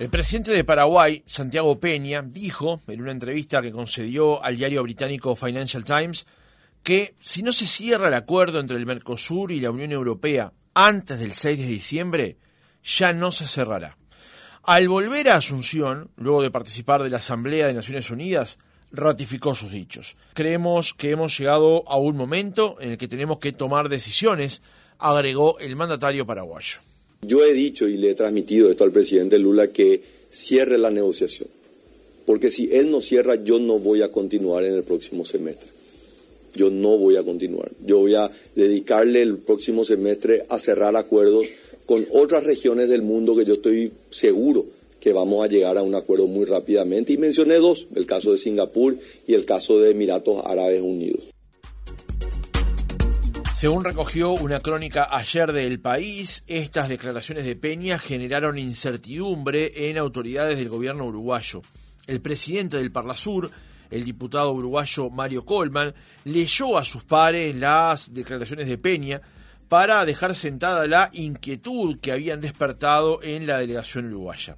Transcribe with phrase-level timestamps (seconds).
[0.00, 5.36] El presidente de Paraguay, Santiago Peña, dijo en una entrevista que concedió al diario británico
[5.36, 6.26] Financial Times
[6.82, 11.18] que si no se cierra el acuerdo entre el Mercosur y la Unión Europea antes
[11.18, 12.38] del 6 de diciembre,
[12.82, 13.98] ya no se cerrará.
[14.62, 18.56] Al volver a Asunción, luego de participar de la Asamblea de Naciones Unidas,
[18.92, 20.16] ratificó sus dichos.
[20.32, 24.62] Creemos que hemos llegado a un momento en el que tenemos que tomar decisiones,
[24.96, 26.78] agregó el mandatario paraguayo.
[27.22, 31.48] Yo he dicho y le he transmitido esto al presidente Lula que cierre la negociación,
[32.24, 35.68] porque si él no cierra, yo no voy a continuar en el próximo semestre.
[36.54, 37.70] Yo no voy a continuar.
[37.84, 41.46] Yo voy a dedicarle el próximo semestre a cerrar acuerdos
[41.86, 44.66] con otras regiones del mundo que yo estoy seguro
[45.00, 47.12] que vamos a llegar a un acuerdo muy rápidamente.
[47.12, 48.96] Y mencioné dos, el caso de Singapur
[49.26, 51.29] y el caso de Emiratos Árabes Unidos.
[53.60, 59.98] Según recogió una crónica ayer de El País, estas declaraciones de Peña generaron incertidumbre en
[59.98, 61.60] autoridades del gobierno uruguayo.
[62.06, 63.50] El presidente del Parlasur,
[63.90, 69.20] el diputado uruguayo Mario Colman, leyó a sus pares las declaraciones de Peña
[69.68, 74.56] para dejar sentada la inquietud que habían despertado en la delegación uruguaya.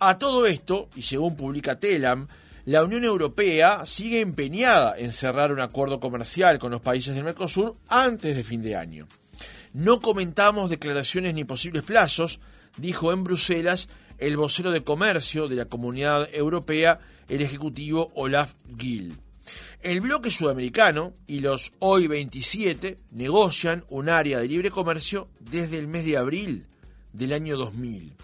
[0.00, 2.26] A todo esto, y según publica Telam,
[2.66, 7.76] la Unión Europea sigue empeñada en cerrar un acuerdo comercial con los países del Mercosur
[7.88, 9.06] antes de fin de año.
[9.74, 12.40] No comentamos declaraciones ni posibles plazos,
[12.78, 19.18] dijo en Bruselas el vocero de comercio de la Comunidad Europea, el ejecutivo Olaf Gill.
[19.82, 25.88] El bloque sudamericano y los hoy 27 negocian un área de libre comercio desde el
[25.88, 26.66] mes de abril
[27.12, 28.14] del año 2000.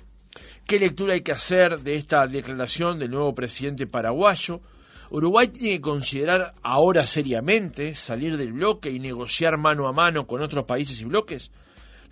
[0.71, 4.61] ¿Qué lectura hay que hacer de esta declaración del nuevo presidente paraguayo?
[5.11, 10.43] Uruguay tiene que considerar ahora seriamente salir del bloque y negociar mano a mano con
[10.43, 11.51] otros países y bloques.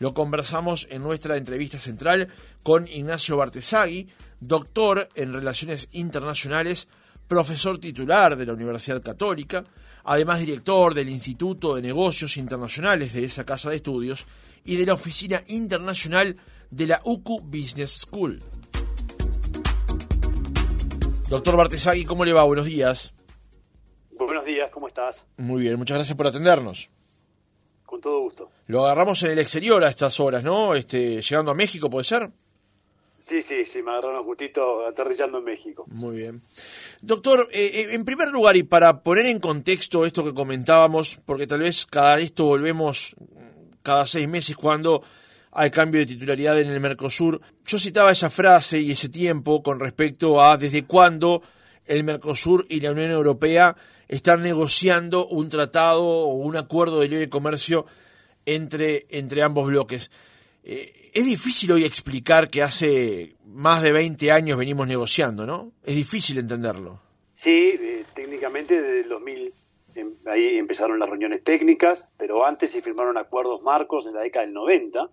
[0.01, 2.27] Lo conversamos en nuestra entrevista central
[2.65, 4.09] con Ignacio Bartesagui,
[4.41, 6.89] doctor en Relaciones Internacionales,
[7.29, 9.67] profesor titular de la Universidad Católica,
[10.03, 14.27] además director del Instituto de Negocios Internacionales de esa casa de estudios
[14.69, 16.37] y de la Oficina Internacional
[16.71, 18.39] de la UCU Business School.
[21.31, 22.45] Doctor Bartesagui, ¿cómo le va?
[22.45, 23.15] Buenos días.
[24.11, 25.25] Buenos días, ¿cómo estás?
[25.39, 26.91] Muy bien, muchas gracias por atendernos.
[27.87, 28.51] Con todo gusto.
[28.67, 30.75] Lo agarramos en el exterior a estas horas, ¿no?
[30.75, 32.31] Este, llegando a México, ¿puede ser?
[33.19, 35.87] Sí, sí, sí, me agarraron justito aterrizando en México.
[35.89, 36.43] Muy bien.
[37.01, 41.47] Doctor, eh, eh, en primer lugar, y para poner en contexto esto que comentábamos, porque
[41.47, 43.17] tal vez cada esto volvemos
[43.83, 45.03] cada seis meses cuando
[45.53, 47.41] hay cambio de titularidad en el Mercosur.
[47.67, 51.43] Yo citaba esa frase y ese tiempo con respecto a desde cuándo
[51.87, 53.77] el Mercosur y la Unión Europea
[54.09, 57.87] están negociando un tratado o un acuerdo de libre comercio
[58.47, 60.11] entre, entre ambos bloques.
[60.63, 65.73] Eh, es difícil hoy explicar que hace más de 20 años venimos negociando, ¿no?
[65.83, 67.01] Es difícil entenderlo.
[67.35, 67.51] Sí,
[67.81, 69.53] eh, técnicamente desde el 2000 em,
[70.27, 74.55] ahí empezaron las reuniones técnicas, pero antes se firmaron acuerdos marcos en la década del
[74.55, 75.11] 90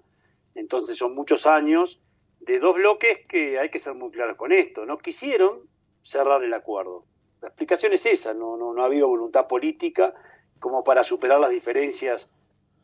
[0.56, 2.01] entonces son muchos años
[2.40, 4.85] de dos bloques que hay que ser muy claros con esto.
[4.85, 5.69] No quisieron
[6.01, 7.06] cerrar el acuerdo.
[7.41, 10.13] La explicación es esa, no, no, no ha habido voluntad política
[10.59, 12.29] como para superar las diferencias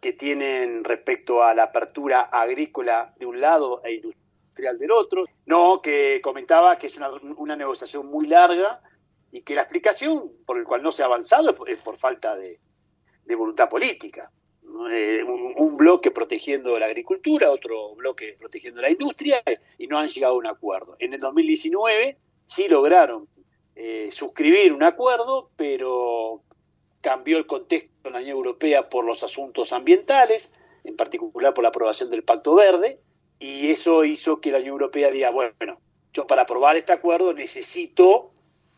[0.01, 5.23] que tienen respecto a la apertura agrícola de un lado e industrial del otro.
[5.45, 8.81] No, que comentaba que es una, una negociación muy larga
[9.31, 12.59] y que la explicación por el cual no se ha avanzado es por, falta de
[13.35, 14.31] voluntad política.
[14.89, 19.43] Eh, un, bloque protegiendo la agricultura, otro bloque protegiendo la industria,
[19.77, 20.95] y no han llegado a un acuerdo.
[20.99, 23.27] En el 2019 sí lograron
[23.75, 26.43] eh, suscribir un acuerdo, pero
[27.01, 30.53] cambió el contexto en la Unión Europea por los asuntos ambientales,
[30.83, 32.99] en particular por la aprobación del Pacto Verde,
[33.39, 35.81] y eso hizo que la Unión Europea diga, bueno,
[36.13, 38.31] yo para aprobar este acuerdo necesito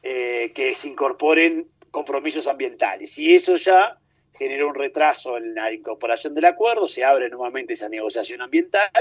[0.03, 3.97] eh, que se incorporen compromisos ambientales, y eso ya
[4.33, 8.91] generó un retraso en la incorporación del acuerdo, se abre nuevamente esa negociación ambiental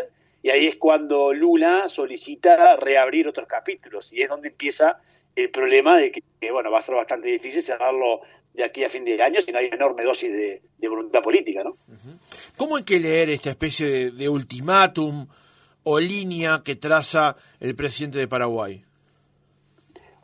[0.43, 4.99] y ahí es cuando Lula solicita reabrir otros capítulos y es donde empieza
[5.37, 8.20] el problema de que, bueno, va a ser bastante difícil cerrarlo
[8.52, 11.78] de aquí a fin de año si no hay enorme dosis de, voluntad política, ¿no?
[12.56, 15.26] ¿Cómo hay que leer esta especie de ultimátum
[15.84, 18.84] o línea que traza el presidente de Paraguay?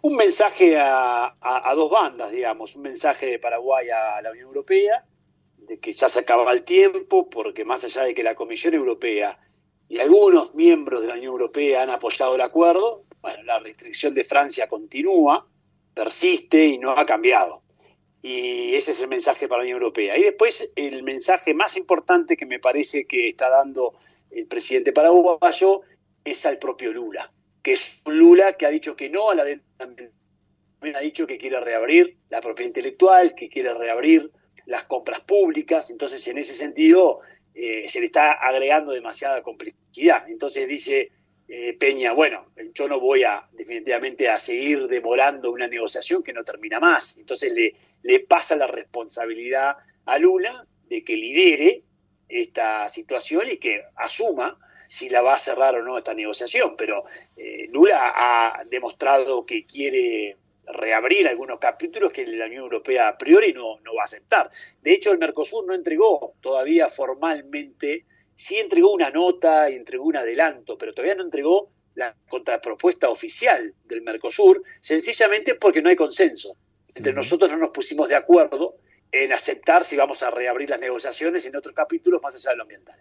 [0.03, 1.35] Un mensaje a,
[1.75, 5.05] dos bandas, digamos, un mensaje de Paraguay a la Unión Europea,
[5.57, 9.39] de que ya se acababa el tiempo, porque más allá de que la Comisión Europea
[9.89, 14.25] y algunos miembros de la Unión Europea han apoyado el acuerdo, bueno, la restricción de
[14.25, 15.47] Francia continúa,
[15.95, 17.63] persiste y no ha cambiado.
[18.23, 20.17] Y ese es el mensaje para la Unión Europea.
[20.17, 23.95] Y después el mensaje más importante que me parece que está dando
[24.31, 25.83] el presidente paraguayo
[26.25, 27.33] es al propio Lula
[27.69, 29.45] que es Lula que ha dicho que no a la
[29.77, 30.11] también
[30.95, 34.31] ha dicho que quiere reabrir la propiedad intelectual, que quiere reabrir
[34.65, 37.21] las compras públicas, entonces en ese sentido
[37.55, 40.31] eh, se le está agregando demasiada complejidad.
[40.31, 41.13] Entonces dice
[41.47, 46.45] eh, Peña, bueno, yo no voy a definitivamente a seguir demorando una negociación que no
[46.45, 47.19] termina más.
[47.19, 49.77] Entonces le, le pasa la responsabilidad
[50.07, 51.83] a Lula de que lidere
[52.31, 56.75] esta situación y que asuma si la va a cerrar o no esta negociación.
[56.77, 57.05] Pero
[57.37, 60.37] eh, Lula ha demostrado que quiere
[60.67, 64.51] reabrir algunos capítulos que la Unión Europea a priori no, no va a aceptar.
[64.83, 70.17] De hecho, el Mercosur no entregó todavía formalmente, sí entregó una nota y entregó un
[70.17, 76.57] adelanto, pero todavía no entregó la contrapropuesta oficial del Mercosur, sencillamente porque no hay consenso.
[76.95, 78.77] Entre nosotros no nos pusimos de acuerdo
[79.11, 82.63] en aceptar si vamos a reabrir las negociaciones en otros capítulos más allá de lo
[82.63, 83.01] ambiental.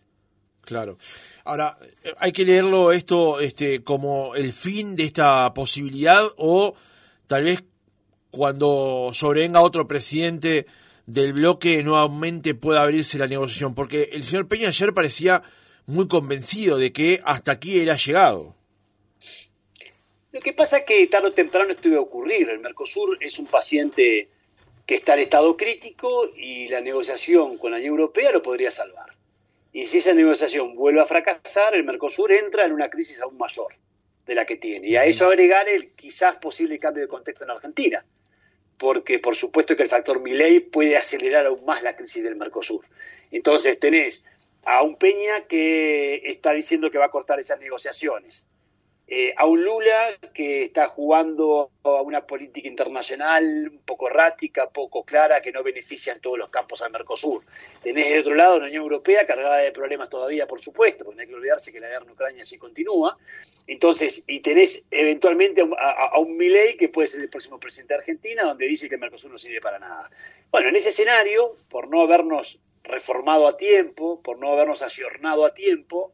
[0.68, 0.98] Claro.
[1.46, 1.78] Ahora,
[2.18, 6.76] hay que leerlo esto este, como el fin de esta posibilidad o
[7.26, 7.64] tal vez
[8.32, 10.66] cuando sobrevenga otro presidente
[11.06, 15.42] del bloque nuevamente pueda abrirse la negociación, porque el señor Peña ayer parecía
[15.86, 18.58] muy convencido de que hasta aquí él ha llegado.
[20.34, 22.50] Lo que pasa es que tarde o temprano esto iba a ocurrir.
[22.50, 24.28] El Mercosur es un paciente
[24.86, 29.17] que está en estado crítico y la negociación con la Unión Europea lo podría salvar.
[29.74, 33.74] Y si esa negociación vuelve a fracasar, el Mercosur entra en una crisis aún mayor
[34.26, 34.88] de la que tiene.
[34.88, 38.06] Y a eso agregar el quizás posible cambio de contexto en Argentina,
[38.78, 42.86] porque por supuesto que el factor Milei puede acelerar aún más la crisis del Mercosur.
[43.32, 44.24] Entonces tenés
[44.64, 48.46] a un Peña que está diciendo que va a cortar esas negociaciones,
[49.10, 55.06] eh, a un Lula que está jugando a una política internacional un poco errática, poco
[55.06, 57.46] clara, que no beneficia en todos los campos al Mercosur.
[57.82, 61.22] Tenés de otro lado la Unión Europea cargada de problemas todavía, por supuesto, porque no
[61.22, 63.18] hay que olvidarse que la guerra en Ucrania sí continúa.
[63.66, 68.44] Entonces, y tenés eventualmente a, un Milei que puede ser el próximo presidente de Argentina,
[68.44, 70.10] donde dice que el Mercosur no sirve para nada.
[70.52, 75.54] Bueno, en ese escenario, por no habernos reformado a tiempo, por no habernos ayornado a
[75.54, 76.14] tiempo,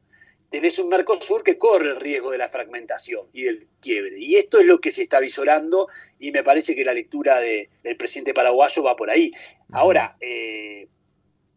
[0.53, 4.19] tenés un Mercosur que corre el riesgo de la fragmentación y del quiebre.
[4.19, 5.87] Y esto es lo que se está visorando
[6.19, 9.31] y me parece que la lectura del presidente paraguayo va por ahí.
[9.71, 10.89] Ahora, eh,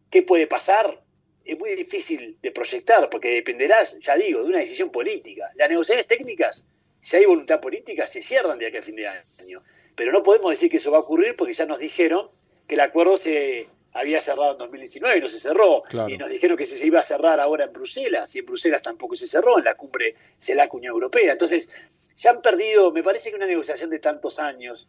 [0.09, 1.03] ¿qué puede pasar?
[1.45, 5.51] Es muy difícil de proyectar porque dependerá, ya digo, de una decisión política.
[5.53, 6.65] Las negociaciones técnicas,
[6.99, 9.61] si hay voluntad política, se cierran de aquí a fin de año.
[9.95, 12.31] Pero no podemos decir que eso va a ocurrir porque ya nos dijeron
[12.67, 15.83] que el acuerdo se había cerrado en 2019 y no se cerró.
[16.07, 19.15] Y nos dijeron que se iba a cerrar ahora en Bruselas y en Bruselas tampoco
[19.15, 21.31] se cerró, en la cumbre CELAC Unión Europea.
[21.31, 21.69] Entonces,
[22.15, 24.87] ya han perdido, me parece que una negociación de tantos años,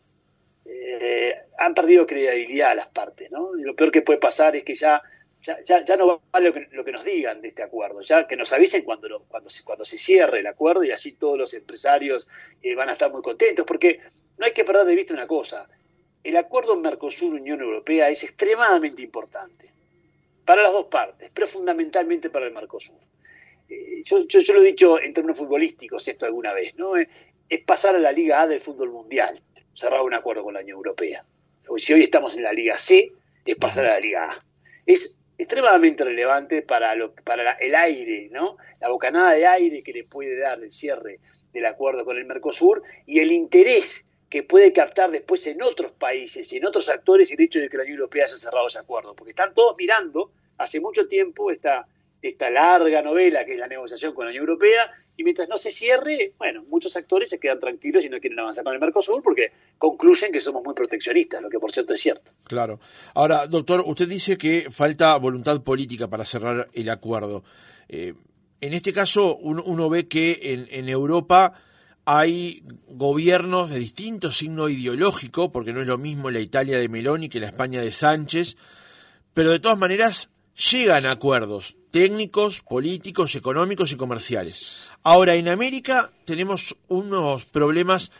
[0.64, 3.56] eh, han perdido credibilidad a las partes, ¿no?
[3.56, 5.02] Y lo peor que puede pasar es que ya,
[5.42, 8.36] ya, ya, no vale lo que, lo que, nos digan de este acuerdo, ya que
[8.36, 11.54] nos avisen cuando, lo, cuando, se, cuando se cierre el acuerdo y así todos los
[11.54, 12.28] empresarios
[12.62, 14.00] eh, van a estar muy contentos, porque
[14.36, 15.68] no hay que perder de vista una cosa,
[16.24, 19.72] el acuerdo Mercosur-Unión Europea es extremadamente importante
[20.44, 22.96] para las dos partes, pero fundamentalmente para el Mercosur.
[23.68, 26.96] Eh, yo, yo, lo he dicho en términos futbolísticos esto alguna vez, ¿no?
[26.96, 27.08] Eh,
[27.48, 29.42] es pasar a la Liga A del fútbol mundial,
[29.74, 31.24] cerrar un acuerdo con la Unión Europea.
[31.76, 33.12] si hoy estamos en la Liga C,
[33.44, 34.38] es pasar a la Liga A.
[34.86, 38.56] Es extremadamente relevante para, lo, para el aire, ¿no?
[38.80, 41.20] La bocanada de aire que le puede dar el cierre
[41.52, 46.52] del acuerdo con el Mercosur y el interés que puede captar después en otros países
[46.52, 49.14] y en otros actores el hecho de que la Unión Europea haya cerrado ese acuerdo,
[49.14, 51.86] porque están todos mirando hace mucho tiempo esta,
[52.20, 55.70] esta larga novela que es la negociación con la Unión Europea y mientras no se
[55.70, 59.50] cierre, bueno, muchos actores se quedan tranquilos y no quieren avanzar con el Mercosur porque
[59.78, 62.30] concluyen que somos muy proteccionistas, lo que por cierto es cierto.
[62.44, 62.78] Claro.
[63.14, 67.42] Ahora, doctor, usted dice que falta voluntad política para cerrar el acuerdo.
[67.88, 68.14] Eh,
[68.60, 71.54] en este caso, uno, ve que en Europa
[72.10, 77.28] hay gobiernos de distinto signo ideológico, porque no es lo mismo la Italia de Meloni
[77.28, 78.56] que la España de Sánchez,
[79.34, 80.30] pero de todas maneras
[80.70, 84.88] llegan a acuerdos técnicos, políticos, económicos y comerciales.
[85.02, 88.10] Ahora, en América tenemos unos problemas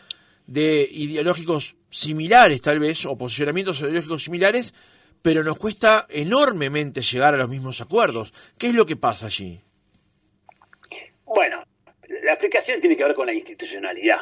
[0.45, 4.75] de ideológicos similares, tal vez, o posicionamientos ideológicos similares,
[5.23, 8.33] pero nos cuesta enormemente llegar a los mismos acuerdos.
[8.55, 9.59] ¿Qué es lo que pasa allí?
[11.25, 11.63] Bueno,
[12.23, 14.21] la explicación tiene que ver con la institucionalidad.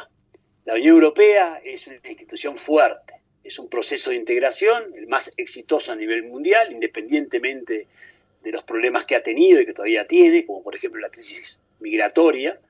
[0.64, 5.92] La Unión Europea es una institución fuerte, es un proceso de integración, el más exitoso
[5.92, 7.86] a nivel mundial, independientemente
[8.42, 11.58] de los problemas que ha tenido y que todavía tiene, como por ejemplo la crisis
[11.80, 12.60] migratoria,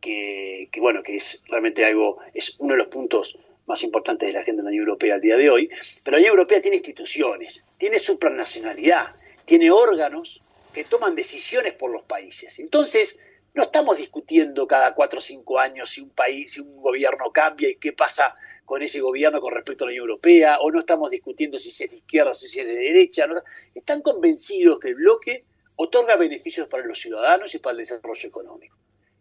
[0.00, 4.40] que, bueno, que es realmente algo, es uno de los puntos más importantes de la
[4.40, 5.70] agenda de la Unión Europea al día de hoy.
[6.02, 12.02] Pero la Unión Europea tiene instituciones, tiene supranacionalidad, tiene órganos que toman decisiones por los
[12.04, 12.58] países.
[12.58, 13.20] Entonces,
[13.52, 17.68] No estamos discutiendo cada cuatro o cinco años si un país, si un gobierno cambia
[17.68, 21.10] y qué pasa con ese gobierno con respecto a la Unión Europea, o no estamos
[21.10, 23.26] discutiendo si es de izquierda o si es de derecha.
[23.74, 28.76] Están convencidos que el bloque otorga beneficios para los ciudadanos y para el desarrollo económico.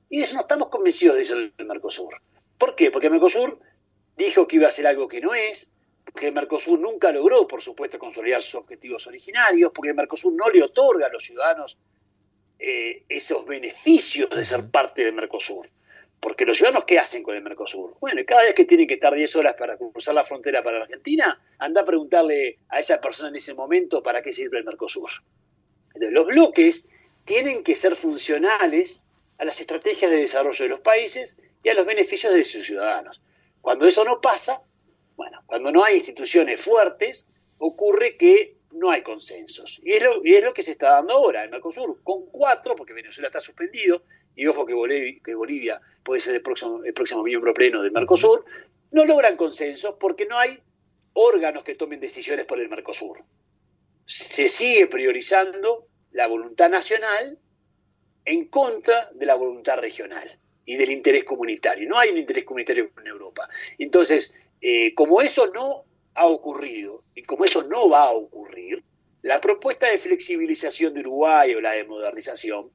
[0.09, 2.15] Y eso no estamos convencidos de eso del Mercosur.
[2.57, 2.91] ¿Por qué?
[2.91, 3.59] Porque el Mercosur
[4.17, 5.71] dijo que iba a hacer algo que no es,
[6.03, 10.49] porque el Mercosur nunca logró, por supuesto, consolidar sus objetivos originarios, porque el Mercosur no
[10.49, 11.77] le otorga a los ciudadanos
[12.59, 15.69] eh, esos beneficios de ser parte del Mercosur.
[16.19, 17.95] Porque los ciudadanos, ¿qué hacen con el Mercosur?
[18.01, 20.83] Bueno, cada vez que tienen que estar 10 horas para cruzar la frontera para la
[20.83, 25.09] Argentina, anda a preguntarle a esa persona en ese momento para qué sirve el Mercosur.
[25.93, 26.85] Entonces, los bloques
[27.23, 29.01] tienen que ser funcionales
[29.37, 33.21] a las estrategias de desarrollo de los países y a los beneficios de sus ciudadanos.
[33.61, 34.61] Cuando eso no pasa,
[35.15, 39.79] bueno, cuando no hay instituciones fuertes, ocurre que no hay consensos.
[39.83, 42.75] Y es, lo, y es lo que se está dando ahora en Mercosur, con cuatro,
[42.75, 44.03] porque Venezuela está suspendido,
[44.35, 47.91] y ojo que Bolivia, que Bolivia puede ser el próximo, el próximo miembro pleno del
[47.91, 48.45] Mercosur,
[48.91, 50.59] no logran consensos porque no hay
[51.13, 53.23] órganos que tomen decisiones por el Mercosur.
[54.05, 57.37] Se sigue priorizando la voluntad nacional
[58.25, 61.87] en contra de la voluntad regional y del interés comunitario.
[61.87, 63.49] No hay un interés comunitario en Europa.
[63.77, 65.85] Entonces, eh, como eso no
[66.19, 68.83] ha ocurrido y como eso no va a ocurrir,
[69.21, 72.71] la propuesta de flexibilización de Uruguay o la de modernización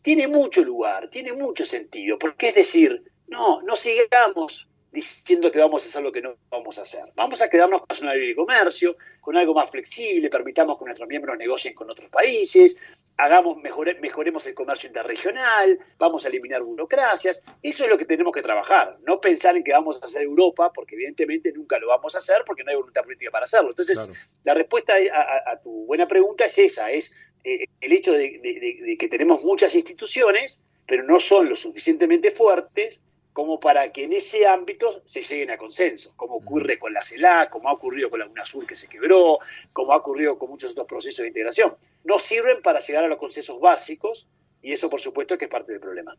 [0.00, 5.84] tiene mucho lugar, tiene mucho sentido, porque es decir, no, no sigamos diciendo que vamos
[5.84, 7.04] a hacer lo que no vamos a hacer.
[7.14, 11.36] Vamos a quedarnos con una de comercio, con algo más flexible, permitamos que nuestros miembros
[11.36, 12.78] negocien con otros países,
[13.18, 17.44] hagamos mejoremos el comercio interregional, vamos a eliminar burocracias.
[17.62, 20.72] Eso es lo que tenemos que trabajar, no pensar en que vamos a hacer Europa,
[20.72, 23.70] porque evidentemente nunca lo vamos a hacer porque no hay voluntad política para hacerlo.
[23.70, 23.98] Entonces,
[24.44, 29.42] la respuesta a, tu buena pregunta es esa, es eh, el hecho de que tenemos
[29.42, 33.00] muchas instituciones, pero no son lo suficientemente fuertes
[33.32, 37.50] como para que en ese ámbito se lleguen a consenso, como ocurre con la CELAC,
[37.50, 39.38] como ha ocurrido con la UNASUR que se quebró,
[39.72, 41.76] como ha ocurrido con muchos otros procesos de integración.
[42.04, 44.26] No sirven para llegar a los consensos básicos
[44.62, 46.16] y eso por supuesto que es parte del problema.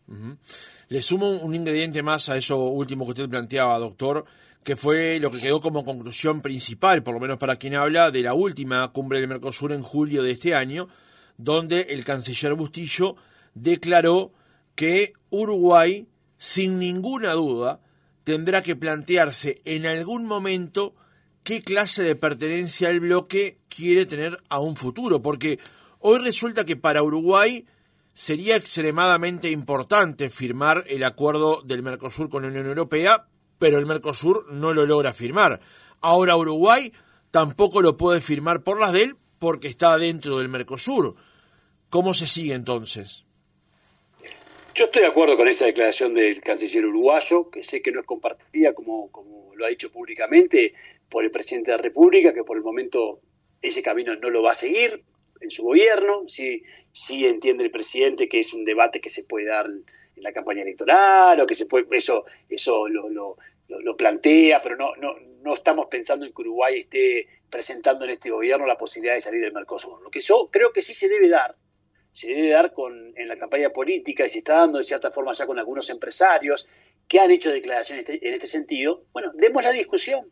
[0.87, 4.25] Le sumo un ingrediente más a eso último que usted planteaba, doctor,
[4.63, 8.21] que fue lo que quedó como conclusión principal, por lo menos para quien habla, de
[8.21, 10.87] la última cumbre del Mercosur en julio de este año,
[11.37, 13.15] donde el canciller Bustillo
[13.53, 14.31] declaró
[14.75, 16.07] que Uruguay
[16.39, 17.81] sin ninguna duda,
[18.23, 20.95] tendrá que plantearse en algún momento
[21.43, 25.59] qué clase de pertenencia al bloque quiere tener a un futuro, porque
[25.99, 27.67] hoy resulta que para Uruguay
[28.13, 33.27] sería extremadamente importante firmar el acuerdo del Mercosur con la Unión Europea,
[33.59, 35.59] pero el Mercosur no lo logra firmar.
[36.01, 36.93] Ahora Uruguay
[37.31, 41.15] tampoco lo puede firmar por las de él porque está dentro del Mercosur.
[41.89, 43.25] ¿Cómo se sigue entonces?
[44.75, 48.05] Yo estoy de acuerdo con esa declaración del canciller uruguayo, que sé que no es
[48.05, 50.73] compartida, como, como lo ha dicho públicamente,
[51.09, 53.19] por el presidente de la República, que por el momento
[53.61, 55.03] ese camino no lo va a seguir
[55.41, 56.23] en su gobierno.
[56.27, 60.31] Sí, sí entiende el presidente que es un debate que se puede dar en la
[60.31, 65.15] campaña electoral, o que se puede, eso, eso lo, lo, lo plantea, pero no, no,
[65.41, 69.41] no estamos pensando en que Uruguay esté presentando en este gobierno la posibilidad de salir
[69.41, 70.01] del Mercosur.
[70.01, 71.55] Lo que yo creo que sí se debe dar
[72.13, 75.33] se debe dar con, en la campaña política y se está dando de cierta forma
[75.33, 76.67] ya con algunos empresarios
[77.07, 80.31] que han hecho declaraciones en este, este sentido, bueno, demos la discusión.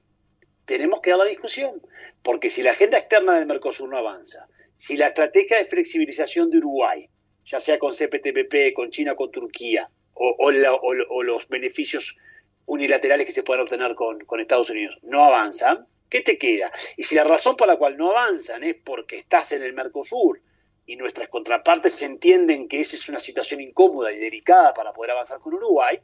[0.65, 1.81] Tenemos que dar la discusión,
[2.22, 6.57] porque si la agenda externa del Mercosur no avanza, si la estrategia de flexibilización de
[6.57, 7.10] Uruguay,
[7.46, 12.17] ya sea con CPTPP, con China, con Turquía, o, los beneficios
[12.65, 16.72] unilaterales que se puedan obtener con, con Estados Unidos, no avanzan, ¿qué te queda?
[16.96, 20.41] Y si la razón por la cual no avanzan es porque estás en el Mercosur
[20.88, 25.39] y nuestras contrapartes entienden que esa es una situación incómoda y delicada para poder avanzar
[25.39, 26.00] con Uruguay,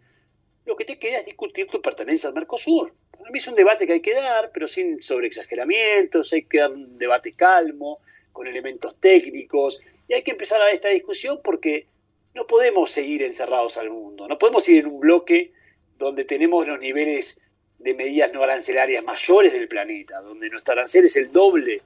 [0.66, 2.94] lo que te queda es discutir tu pertenencia al Mercosur.
[3.18, 6.72] Para mí es un debate que hay que dar, pero sin sobreexageramientos, hay que dar
[6.72, 8.00] un debate calmo,
[8.34, 11.88] con elementos técnicos, y hay que empezar a esta discusión porque
[12.34, 15.54] no podemos seguir encerrados al mundo, no podemos ir en un bloque
[15.98, 17.40] donde tenemos los niveles
[17.78, 21.82] de medidas no arancelarias mayores del planeta, donde nuestro arancel es el doble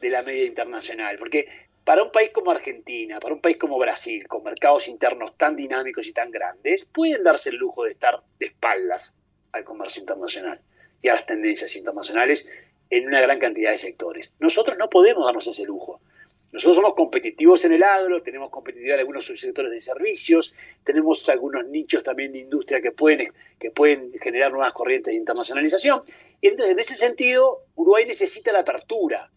[0.00, 1.46] de la media internacional, porque
[1.84, 6.06] para un país como Argentina, para un país como Brasil, con mercados internos tan dinámicos
[6.06, 9.16] y tan grandes, pueden darse el lujo de estar de espaldas
[9.52, 10.60] al comercio internacional
[11.02, 12.50] y a las tendencias internacionales
[12.88, 14.32] en una gran cantidad de sectores.
[14.38, 16.00] Nosotros no podemos darnos ese lujo.
[16.52, 21.66] Nosotros somos competitivos en el agro, tenemos competitividad en algunos subsectores de servicios, tenemos algunos
[21.66, 26.02] nichos también de industria que pueden, que pueden generar nuevas corrientes de internacionalización.
[26.40, 29.30] Y entonces, en ese sentido, Uruguay necesita la apertura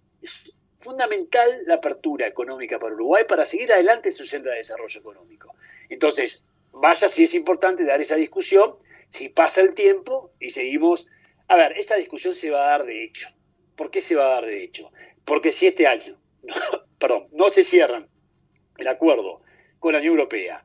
[0.87, 5.53] fundamental la apertura económica para Uruguay para seguir adelante en su senda de desarrollo económico.
[5.89, 8.75] Entonces, vaya si es importante dar esa discusión,
[9.09, 11.07] si pasa el tiempo y seguimos...
[11.49, 13.27] A ver, esta discusión se va a dar de hecho.
[13.75, 14.89] ¿Por qué se va a dar de hecho?
[15.25, 16.17] Porque si este año,
[16.99, 18.07] perdón, no se cierran
[18.77, 19.41] el acuerdo
[19.79, 20.63] con la Unión Europea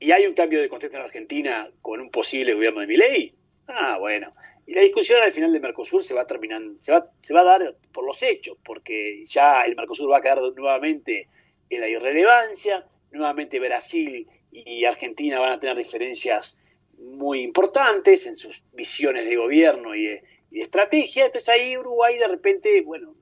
[0.00, 3.34] y hay un cambio de contexto en Argentina con un posible gobierno de Milei,
[3.66, 4.32] ah, bueno,
[4.68, 7.58] y la discusión al final de Mercosur se va terminando, se va, se va a
[7.58, 11.26] dar por los hechos, porque ya el Mercosur va a quedar nuevamente
[11.70, 16.58] en la irrelevancia, nuevamente Brasil y Argentina van a tener diferencias
[16.98, 22.82] muy importantes en sus visiones de gobierno y de, estrategia, entonces ahí Uruguay de repente,
[22.82, 23.14] bueno,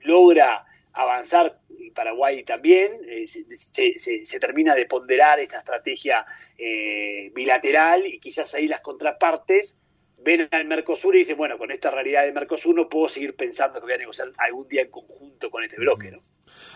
[0.00, 6.24] logra avanzar, y Paraguay también, eh, se, termina de ponderar esta estrategia
[6.56, 9.76] eh, bilateral y quizás ahí las contrapartes
[10.24, 13.80] ven al Mercosur y dicen, bueno, con esta realidad de Mercosur no puedo seguir pensando
[13.80, 16.20] que voy a negociar algún día en conjunto con este bloque, ¿no?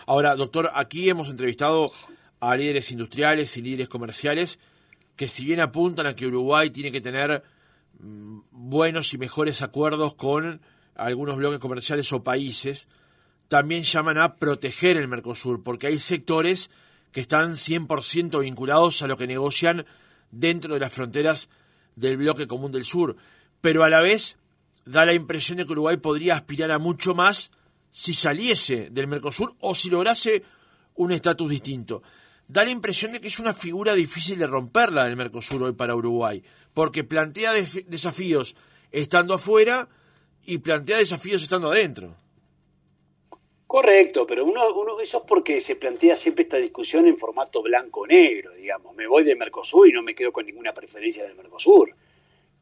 [0.07, 1.91] Ahora, doctor, aquí hemos entrevistado
[2.39, 4.59] a líderes industriales y líderes comerciales
[5.15, 7.43] que si bien apuntan a que Uruguay tiene que tener
[7.99, 10.61] mm, buenos y mejores acuerdos con
[10.95, 12.87] algunos bloques comerciales o países,
[13.47, 16.69] también llaman a proteger el Mercosur, porque hay sectores
[17.11, 19.85] que están 100% vinculados a lo que negocian
[20.31, 21.49] dentro de las fronteras
[21.95, 23.15] del bloque común del sur
[23.65, 24.37] pero a la vez
[24.85, 27.49] da la impresión de que Uruguay podría aspirar a mucho más
[27.89, 30.43] si saliese del Mercosur o si lograse
[30.93, 32.03] un estatus distinto.
[32.47, 35.95] Da la impresión de que es una figura difícil de romperla del Mercosur hoy para
[35.95, 36.43] Uruguay,
[36.75, 37.53] porque plantea
[37.87, 38.55] desafíos
[38.91, 39.89] estando afuera
[40.45, 42.15] y plantea desafíos estando adentro.
[43.65, 48.53] Correcto, pero uno, uno eso es porque se plantea siempre esta discusión en formato blanco-negro,
[48.53, 48.95] digamos.
[48.95, 51.95] Me voy del Mercosur y no me quedo con ninguna preferencia del Mercosur.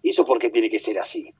[0.03, 1.33] ¿Y eso por qué tiene que ser así?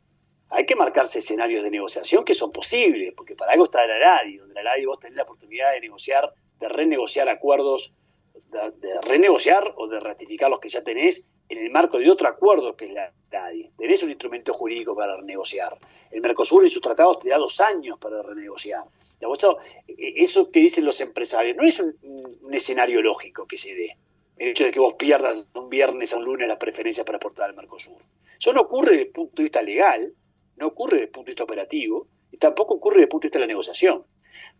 [0.50, 4.38] Hay que marcarse escenarios de negociación que son posibles, porque para algo está la LADI,
[4.38, 7.94] donde la LADI vos tenés la oportunidad de negociar, de renegociar acuerdos,
[8.34, 12.78] de, renegociar o de ratificar los que ya tenés en el marco de otro acuerdo
[12.78, 13.72] que es la LADI.
[13.78, 15.78] Tenés un instrumento jurídico para renegociar.
[16.10, 18.86] El Mercosur y sus tratados te da dos años para renegociar.
[19.20, 23.98] E, eso que dicen los empresarios no es un escenario lógico que se dé
[24.38, 27.50] el hecho de que vos pierdas un viernes a un lunes la preferencia para exportar
[27.50, 28.02] al Mercosur.
[28.40, 30.14] Eso no ocurre desde el punto de vista legal,
[30.58, 33.28] no ocurre desde el punto de vista operativo y tampoco ocurre desde el punto de
[33.28, 34.06] vista de la negociación.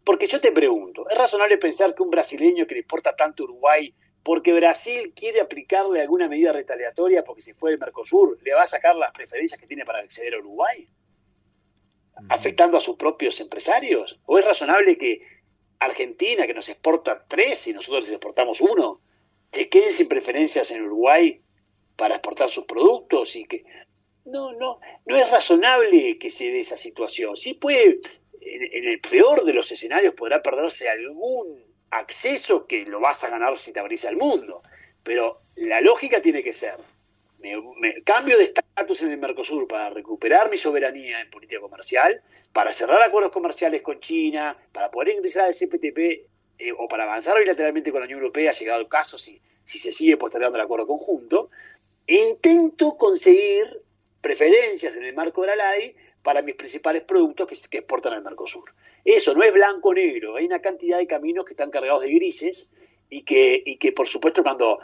[0.04, 3.46] Porque yo te pregunto, ¿es razonable pensar que un brasileño que le exporta tanto a
[3.46, 8.64] Uruguay, porque Brasil quiere aplicarle alguna medida retaliatoria porque se fue del Mercosur, le va
[8.64, 10.88] a sacar las preferencias que tiene para acceder a Uruguay?
[12.30, 14.20] ¿Afectando a sus propios empresarios?
[14.26, 15.22] ¿O es razonable que
[15.80, 19.02] Argentina, que nos exporta tres y nosotros les exportamos uno,
[19.54, 21.40] se queden sin preferencias en Uruguay
[21.96, 23.64] para exportar sus productos y que
[24.26, 27.38] no, no, no es razonable que se dé esa situación.
[27.38, 28.00] Sí puede,
[28.42, 33.60] en, el peor de los escenarios podrá perderse algún acceso que lo vas a ganar
[33.60, 34.62] si te abrís al mundo,
[35.04, 36.78] pero la lógica tiene que ser,
[37.40, 42.74] me, cambio de estatus en el Mercosur para recuperar mi soberanía en política comercial, para
[42.74, 47.92] cerrar acuerdos comerciales con China, para poder ingresar al CPTP eh, o para avanzar bilateralmente
[47.92, 51.50] con la Unión Europea, llegado el caso, si, si se sigue postergando el acuerdo conjunto,
[52.06, 53.82] e intento conseguir
[54.22, 58.74] preferencias en el marco de la LAI para mis principales productos que, exportan al Mercosur.
[59.04, 62.14] Eso no es blanco o negro, hay una cantidad de caminos que están cargados de
[62.14, 62.72] grises
[63.10, 64.80] y que, y que por supuesto cuando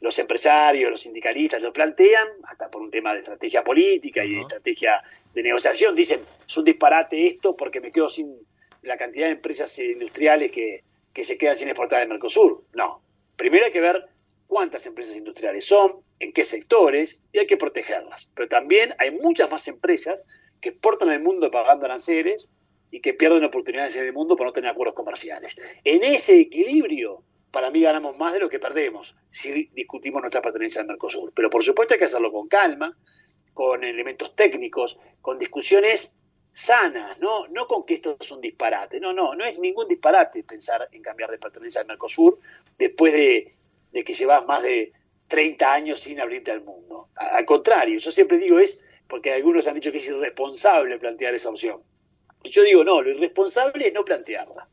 [0.00, 4.40] los empresarios, los sindicalistas lo plantean, hasta por un tema de estrategia política y de
[4.40, 8.36] estrategia de negociación, dicen, es un disparate esto porque me quedo sin
[8.82, 12.64] la cantidad de empresas industriales que, que se quedan sin exportar del Mercosur.
[12.74, 13.02] No.
[13.36, 14.08] Primero hay que ver
[14.46, 18.28] cuántas empresas industriales son, en qué sectores, y hay que protegerlas.
[18.34, 20.24] Pero también hay muchas más empresas
[20.60, 22.50] que exportan al mundo pagando aranceles
[22.90, 25.56] y que pierden oportunidades en el mundo por no tener acuerdos comerciales.
[25.84, 30.80] En ese equilibrio, para mí ganamos más de lo que perdemos si discutimos nuestra pertenencia
[30.80, 31.32] al Mercosur.
[31.34, 32.96] Pero por supuesto hay que hacerlo con calma,
[33.54, 36.16] con elementos técnicos, con discusiones
[36.52, 37.46] sanas, ¿no?
[37.48, 41.02] No con que esto es un disparate, no, no, no es ningún disparate pensar en
[41.02, 42.38] cambiar de pertenencia al Mercosur
[42.78, 43.54] después de,
[44.04, 44.92] que llevas más de
[45.28, 47.08] 30 años sin abrirte al mundo.
[47.14, 51.50] Al contrario, yo siempre digo es porque algunos han dicho que es irresponsable plantear esa
[51.50, 51.82] opción.
[52.42, 54.68] Y yo digo, no, lo irresponsable es no plantearla.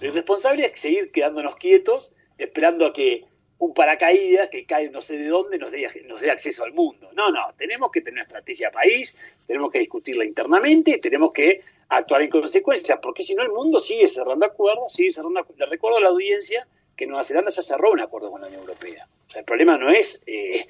[0.00, 3.24] Lo irresponsable es seguir quedándonos quietos esperando a que
[3.58, 7.10] un paracaídas que cae no sé de dónde nos dé, nos dé acceso al mundo.
[7.14, 9.16] No, no, tenemos que tener una estrategia país,
[9.46, 13.78] tenemos que discutirla internamente y tenemos que actuar en consecuencia, porque si no el mundo
[13.78, 15.60] sigue cerrando acuerdos, sigue cerrando acuerdos.
[15.60, 16.66] Le recuerdo a la audiencia
[16.96, 19.08] que Nueva Zelanda ya cerró un acuerdo con la Unión Europea.
[19.28, 20.66] O sea, el problema no es eh,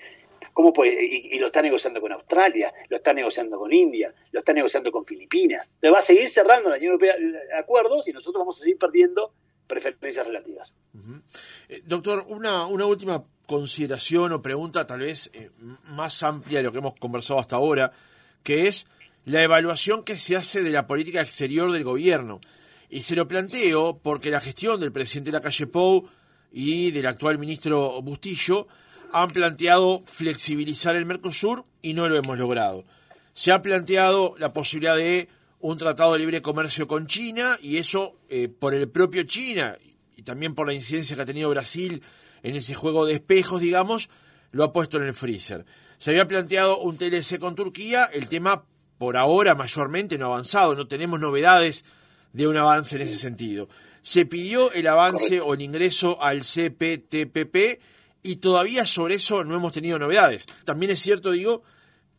[0.53, 4.53] cómo puede, y, lo está negociando con Australia, lo está negociando con India, lo está
[4.53, 5.71] negociando con Filipinas.
[5.81, 7.17] Le va a seguir cerrando la Unión Europea
[7.59, 9.33] acuerdos y nosotros vamos a seguir perdiendo
[9.67, 10.75] preferencias relativas.
[11.69, 15.51] Eh, doctor, una, última consideración o pregunta tal vez eh,
[15.87, 17.93] más amplia de lo que hemos conversado hasta ahora,
[18.43, 18.87] que es
[19.25, 22.41] la evaluación que se hace de la política exterior del gobierno.
[22.89, 26.09] Y se lo planteo porque la gestión del presidente de la calle Pou
[26.53, 28.69] y del actual ministro Bustillo
[29.13, 32.85] han planteado flexibilizar el Mercosur y no lo hemos logrado.
[33.33, 35.29] Se ha planteado la posibilidad de
[35.61, 39.77] un tratado de libre comercio con China y eso eh, por el propio China
[40.17, 42.03] y también por la incidencia que ha tenido Brasil
[42.43, 44.09] en ese juego de espejos, digamos,
[44.53, 45.65] lo ha puesto en el freezer.
[45.99, 48.65] Se había planteado un TLC con Turquía, el tema
[48.99, 51.85] por ahora mayormente no ha avanzado, no tenemos novedades
[52.33, 53.69] de un avance en ese sentido.
[54.03, 57.81] Se pidió el avance o el ingreso al CPTPP
[58.23, 60.47] y todavía sobre eso no hemos tenido novedades.
[60.65, 61.63] También es cierto, digo,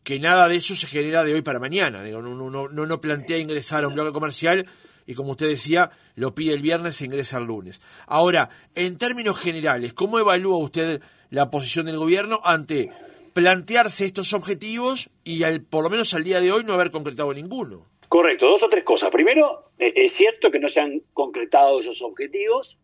[0.08, 2.02] que nada de eso se genera de hoy para mañana.
[2.02, 4.66] No, no, no, plantea ingresar a un bloque comercial
[5.06, 7.78] y como usted decía, lo pide el viernes e ingresa el lunes.
[8.06, 12.90] Ahora, en términos generales, ¿cómo evalúa usted la posición del gobierno ante
[13.34, 17.34] plantearse estos objetivos y al, por lo menos al día de hoy no haber concretado
[17.34, 17.84] ninguno?
[18.08, 19.10] Correcto, dos o tres cosas.
[19.10, 22.78] Primero, eh, es cierto que no se han concretado esos objetivos.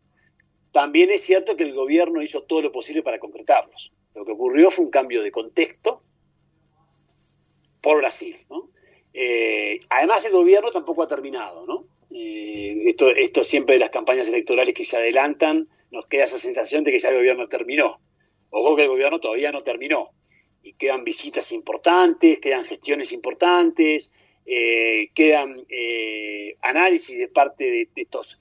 [0.72, 3.94] También es cierto que el gobierno hizo todo lo posible para concretarlos.
[4.14, 6.02] Lo que ocurrió fue un cambio de contexto
[7.84, 8.34] por Brasil.
[9.12, 11.66] Eh, además, el gobierno tampoco ha terminado.
[11.66, 11.86] ¿no?
[12.10, 16.90] Eh, esto, siempre de las campañas electorales que se adelantan, nos queda esa sensación de
[16.90, 18.00] que ya el gobierno terminó.
[18.48, 20.08] Ojo que el gobierno todavía no terminó.
[20.62, 24.10] Y quedan visitas importantes, quedan gestiones importantes,
[24.46, 25.66] eh, quedan
[26.62, 28.40] análisis de parte de estos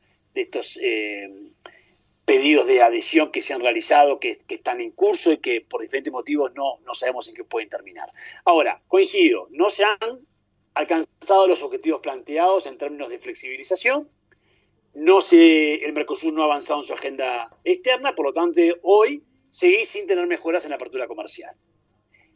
[2.26, 6.12] pedidos de adhesión que se han realizado, que, están en curso y que por diferentes
[6.12, 8.12] motivos no, no sabemos en qué pueden terminar.
[8.46, 10.20] Ahora, coincido, no se han
[10.74, 14.10] alcanzado los objetivos planteados en términos de flexibilización,
[14.94, 19.24] no se, el Mercosur no ha avanzado en su agenda externa, por lo tanto, hoy
[19.50, 21.56] seguís sin tener mejoras en la apertura comercial.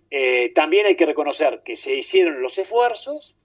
[0.10, 3.36] Eh, también hay que reconocer que se hicieron los esfuerzos,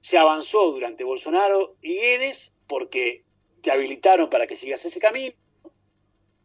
[0.00, 3.24] se avanzó durante Bolsonaro y Guedes, porque
[3.62, 5.34] te habilitaron para que sigas ese camino,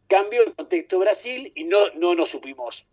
[0.08, 2.86] cambió el contexto Brasil y no, no nos supimos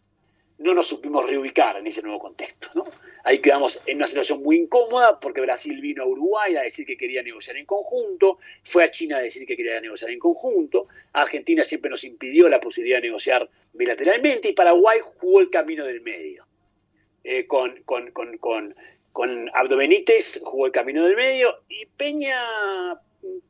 [0.61, 2.69] no nos supimos reubicar en ese nuevo contexto.
[2.75, 2.85] ¿no?
[3.23, 6.97] Ahí quedamos en una situación muy incómoda porque Brasil vino a Uruguay a decir que
[6.97, 11.63] quería negociar en conjunto, fue a China a decir que quería negociar en conjunto, Argentina
[11.63, 16.45] siempre nos impidió la posibilidad de negociar bilateralmente y Paraguay jugó el camino del medio.
[17.23, 18.75] Eh, con, con, con, con,
[19.11, 22.99] con Abdo Benítez jugó el camino del medio y Peña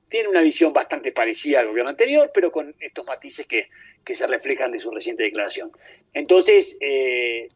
[0.10, 3.70] tiene una visión bastante parecida al gobierno anterior, pero con estos matices que,
[4.14, 5.72] se reflejan de su reciente declaración.
[6.14, 7.48] Entonces, eh,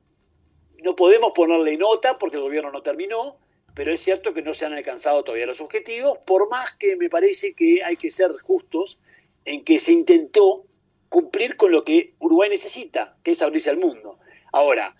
[0.82, 3.38] no podemos ponerle nota porque el gobierno no terminó,
[3.73, 7.10] pero es cierto que no se han alcanzado todavía los objetivos, por más que me
[7.10, 8.99] parece que hay que ser justos
[9.43, 10.65] en que se intentó
[11.10, 14.17] cumplir con lo que Uruguay necesita, que es abrirse al mundo.
[14.54, 14.95] Ahora,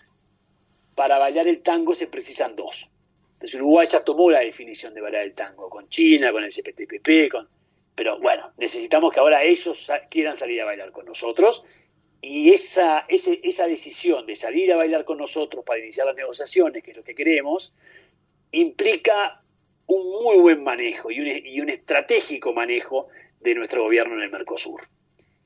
[0.94, 2.90] para bailar el tango se precisan dos.
[3.36, 7.30] Entonces Uruguay ya tomó la definición de bailar el tango con China, con el CPTPP,
[7.30, 7.46] con...
[7.94, 11.62] pero bueno, necesitamos que ahora ellos quieran salir a bailar con nosotros
[12.22, 16.92] y esa, esa decisión de salir a bailar con nosotros para iniciar las negociaciones, que
[16.92, 17.74] es lo que queremos,
[18.52, 19.42] implica
[19.86, 23.08] un muy buen manejo y un, y un estratégico manejo
[23.40, 24.88] de nuestro gobierno en el Mercosur.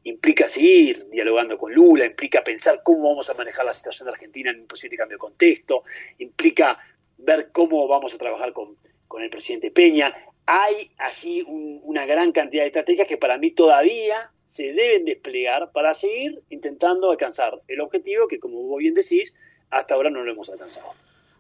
[0.05, 4.50] Implica seguir dialogando con Lula, implica pensar cómo vamos a manejar la situación de Argentina
[4.50, 5.83] en un posible cambio de contexto,
[6.18, 6.79] implica
[7.22, 8.76] ver cómo vamos a trabajar con,
[9.20, 10.14] el presidente Peña.
[10.46, 15.94] Hay allí una gran cantidad de estrategias que para mí todavía se deben desplegar para
[15.94, 19.35] seguir intentando alcanzar el objetivo que, como vos bien decís,
[19.70, 20.88] hasta ahora no lo hemos alcanzado.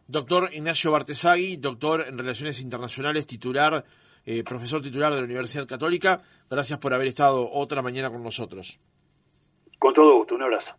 [0.06, 3.84] Doctor Ignacio Bartesagui, doctor en Relaciones Internacionales, titular,
[4.26, 8.78] eh, profesor titular de la Universidad Católica, gracias por haber estado otra mañana con nosotros.
[9.78, 10.76] Con todo gusto, un abrazo.